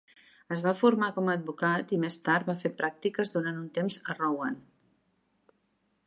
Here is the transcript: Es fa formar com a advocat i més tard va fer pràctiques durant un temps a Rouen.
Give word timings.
Es 0.53 0.61
fa 0.67 0.71
formar 0.77 1.09
com 1.17 1.27
a 1.27 1.33
advocat 1.39 1.91
i 1.97 1.99
més 2.05 2.17
tard 2.29 2.49
va 2.51 2.55
fer 2.63 2.71
pràctiques 2.79 3.33
durant 3.35 3.59
un 3.65 3.67
temps 3.75 3.99
a 4.13 4.15
Rouen. 4.21 4.57